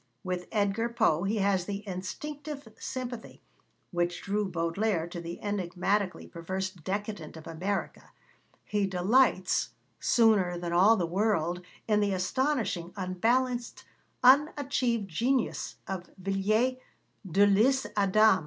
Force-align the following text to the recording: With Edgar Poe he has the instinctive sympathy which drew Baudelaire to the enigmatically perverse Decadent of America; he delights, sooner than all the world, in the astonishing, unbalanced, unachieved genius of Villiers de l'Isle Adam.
With 0.23 0.47
Edgar 0.51 0.89
Poe 0.89 1.25
he 1.25 1.35
has 1.35 1.65
the 1.65 1.87
instinctive 1.87 2.67
sympathy 2.79 3.43
which 3.91 4.23
drew 4.23 4.49
Baudelaire 4.49 5.05
to 5.05 5.21
the 5.21 5.39
enigmatically 5.43 6.25
perverse 6.25 6.71
Decadent 6.71 7.37
of 7.37 7.45
America; 7.45 8.11
he 8.63 8.87
delights, 8.87 9.75
sooner 9.99 10.57
than 10.57 10.73
all 10.73 10.95
the 10.97 11.05
world, 11.05 11.61
in 11.87 11.99
the 11.99 12.13
astonishing, 12.15 12.93
unbalanced, 12.97 13.85
unachieved 14.23 15.07
genius 15.07 15.75
of 15.85 16.09
Villiers 16.17 16.77
de 17.31 17.45
l'Isle 17.45 17.91
Adam. 17.95 18.39